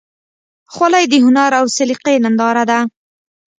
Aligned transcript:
خولۍ 0.73 1.05
د 1.09 1.13
هنر 1.25 1.51
او 1.59 1.65
سلیقې 1.77 2.15
ننداره 2.23 2.63
ده. 2.69 2.79